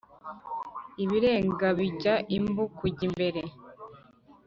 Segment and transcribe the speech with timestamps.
[1.03, 3.41] Ibirenga bijya imbu kujya imbere